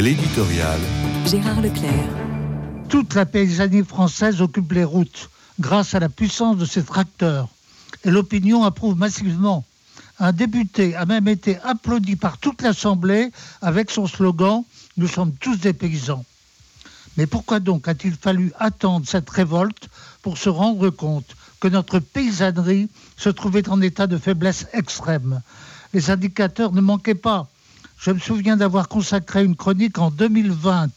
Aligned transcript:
L'éditorial. 0.00 0.80
Gérard 1.26 1.60
Leclerc. 1.60 2.08
Toute 2.88 3.12
la 3.14 3.26
paysannerie 3.26 3.84
française 3.84 4.40
occupe 4.40 4.72
les 4.72 4.84
routes 4.84 5.28
grâce 5.58 5.94
à 5.94 6.00
la 6.00 6.08
puissance 6.08 6.56
de 6.56 6.64
ses 6.64 6.82
tracteurs. 6.82 7.48
Et 8.04 8.10
l'opinion 8.10 8.64
approuve 8.64 8.96
massivement. 8.96 9.62
Un 10.18 10.32
député 10.32 10.96
a 10.96 11.04
même 11.04 11.28
été 11.28 11.58
applaudi 11.64 12.16
par 12.16 12.38
toute 12.38 12.62
l'Assemblée 12.62 13.30
avec 13.60 13.90
son 13.90 14.06
slogan 14.06 14.64
Nous 14.96 15.06
sommes 15.06 15.34
tous 15.34 15.56
des 15.56 15.74
paysans. 15.74 16.24
Mais 17.18 17.26
pourquoi 17.26 17.60
donc 17.60 17.86
a-t-il 17.86 18.14
fallu 18.14 18.52
attendre 18.58 19.06
cette 19.06 19.28
révolte 19.28 19.90
pour 20.22 20.38
se 20.38 20.48
rendre 20.48 20.88
compte 20.88 21.36
que 21.60 21.68
notre 21.68 21.98
paysannerie 21.98 22.88
se 23.18 23.28
trouvait 23.28 23.68
en 23.68 23.82
état 23.82 24.06
de 24.06 24.16
faiblesse 24.16 24.66
extrême? 24.72 25.42
Les 25.92 26.08
indicateurs 26.08 26.72
ne 26.72 26.80
manquaient 26.80 27.14
pas. 27.14 27.50
Je 28.00 28.12
me 28.12 28.18
souviens 28.18 28.56
d'avoir 28.56 28.88
consacré 28.88 29.44
une 29.44 29.56
chronique 29.56 29.98
en 29.98 30.10
2020 30.10 30.88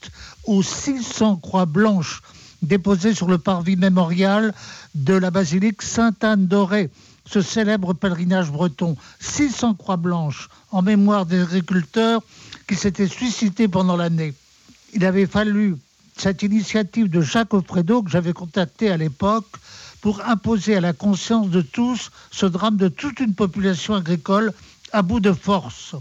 aux 0.45 0.63
600 0.63 1.35
croix 1.35 1.65
blanches 1.65 2.21
déposées 2.61 3.13
sur 3.13 3.27
le 3.27 3.37
parvis 3.37 3.75
mémorial 3.75 4.53
de 4.95 5.13
la 5.13 5.29
basilique 5.29 5.81
Sainte-Anne-d'Auray, 5.81 6.89
ce 7.29 7.41
célèbre 7.41 7.93
pèlerinage 7.93 8.53
breton. 8.53 8.95
600 9.19 9.73
croix 9.73 9.97
blanches 9.97 10.47
en 10.71 10.81
mémoire 10.81 11.25
des 11.25 11.41
agriculteurs 11.41 12.21
qui 12.69 12.75
s'étaient 12.75 13.09
suicidés 13.09 13.67
pendant 13.67 13.97
l'année. 13.97 14.33
Il 14.93 15.03
avait 15.03 15.27
fallu 15.27 15.75
cette 16.15 16.41
initiative 16.41 17.09
de 17.09 17.19
Jacques 17.19 17.53
Offredo 17.53 18.01
que 18.01 18.11
j'avais 18.11 18.31
contacté 18.31 18.89
à 18.89 18.95
l'époque 18.95 19.57
pour 19.99 20.21
imposer 20.25 20.77
à 20.77 20.81
la 20.81 20.93
conscience 20.93 21.49
de 21.49 21.59
tous 21.59 22.11
ce 22.31 22.45
drame 22.45 22.77
de 22.77 22.87
toute 22.87 23.19
une 23.19 23.35
population 23.35 23.93
agricole 23.93 24.53
à 24.93 25.01
bout 25.01 25.19
de 25.19 25.33
force 25.33 25.97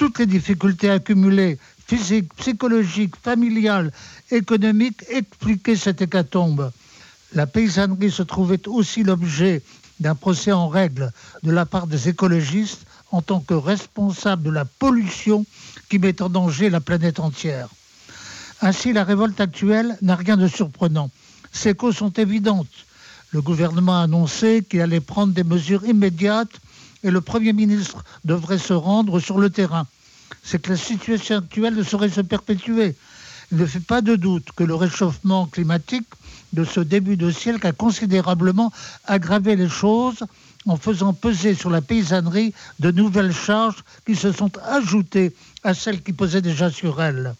toutes 0.00 0.18
les 0.18 0.24
difficultés 0.24 0.88
accumulées, 0.88 1.58
physiques, 1.86 2.32
psychologiques, 2.38 3.16
familiales, 3.22 3.92
économiques, 4.30 5.04
expliquaient 5.10 5.76
cette 5.76 6.00
hécatombe. 6.00 6.72
La 7.34 7.46
paysannerie 7.46 8.10
se 8.10 8.22
trouvait 8.22 8.66
aussi 8.66 9.02
l'objet 9.02 9.60
d'un 10.00 10.14
procès 10.14 10.52
en 10.52 10.68
règle 10.68 11.12
de 11.42 11.52
la 11.52 11.66
part 11.66 11.86
des 11.86 12.08
écologistes 12.08 12.86
en 13.12 13.20
tant 13.20 13.40
que 13.40 13.52
responsable 13.52 14.44
de 14.44 14.50
la 14.50 14.64
pollution 14.64 15.44
qui 15.90 15.98
met 15.98 16.22
en 16.22 16.30
danger 16.30 16.70
la 16.70 16.80
planète 16.80 17.20
entière. 17.20 17.68
Ainsi, 18.62 18.94
la 18.94 19.04
révolte 19.04 19.38
actuelle 19.38 19.98
n'a 20.00 20.16
rien 20.16 20.38
de 20.38 20.48
surprenant. 20.48 21.10
Ses 21.52 21.74
causes 21.74 21.96
sont 21.96 22.12
évidentes. 22.12 22.86
Le 23.32 23.42
gouvernement 23.42 24.00
a 24.00 24.04
annoncé 24.04 24.64
qu'il 24.66 24.80
allait 24.80 25.00
prendre 25.00 25.34
des 25.34 25.44
mesures 25.44 25.84
immédiates 25.84 26.58
et 27.02 27.10
le 27.10 27.20
Premier 27.20 27.52
ministre 27.52 28.04
devrait 28.24 28.58
se 28.58 28.72
rendre 28.72 29.20
sur 29.20 29.38
le 29.38 29.50
terrain. 29.50 29.86
C'est 30.42 30.60
que 30.60 30.70
la 30.70 30.76
situation 30.76 31.38
actuelle 31.38 31.74
ne 31.74 31.82
saurait 31.82 32.10
se 32.10 32.20
perpétuer. 32.20 32.94
Il 33.52 33.58
ne 33.58 33.66
fait 33.66 33.80
pas 33.80 34.00
de 34.00 34.16
doute 34.16 34.48
que 34.54 34.64
le 34.64 34.74
réchauffement 34.74 35.46
climatique 35.46 36.06
de 36.52 36.64
ce 36.64 36.80
début 36.80 37.16
de 37.16 37.30
siècle 37.30 37.66
a 37.66 37.72
considérablement 37.72 38.72
aggravé 39.04 39.56
les 39.56 39.68
choses 39.68 40.24
en 40.66 40.76
faisant 40.76 41.12
peser 41.12 41.54
sur 41.54 41.70
la 41.70 41.80
paysannerie 41.80 42.52
de 42.78 42.90
nouvelles 42.90 43.34
charges 43.34 43.82
qui 44.06 44.14
se 44.14 44.30
sont 44.30 44.52
ajoutées 44.58 45.34
à 45.64 45.74
celles 45.74 46.02
qui 46.02 46.12
pesaient 46.12 46.42
déjà 46.42 46.70
sur 46.70 47.02
elle. 47.02 47.34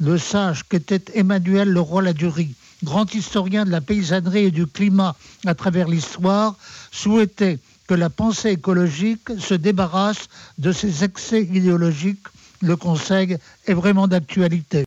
Le 0.00 0.18
sage 0.18 0.64
qu'était 0.64 1.02
Emmanuel 1.14 1.68
Leroy-Ladurie, 1.70 2.54
grand 2.82 3.14
historien 3.14 3.64
de 3.64 3.70
la 3.70 3.80
paysannerie 3.80 4.46
et 4.46 4.50
du 4.50 4.66
climat 4.66 5.14
à 5.46 5.54
travers 5.54 5.86
l'histoire, 5.86 6.56
souhaitait 6.90 7.58
que 7.86 7.94
la 7.94 8.10
pensée 8.10 8.50
écologique 8.50 9.28
se 9.38 9.54
débarrasse 9.54 10.28
de 10.58 10.72
ses 10.72 11.04
excès 11.04 11.42
idéologiques. 11.42 12.26
Le 12.60 12.76
Conseil 12.76 13.36
est 13.66 13.74
vraiment 13.74 14.06
d'actualité. 14.08 14.80